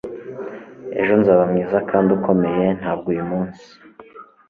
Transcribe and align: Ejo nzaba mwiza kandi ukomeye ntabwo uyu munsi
Ejo 0.99 1.13
nzaba 1.21 1.43
mwiza 1.51 1.77
kandi 1.89 2.09
ukomeye 2.17 2.65
ntabwo 2.79 3.07
uyu 3.13 3.23
munsi 3.31 3.65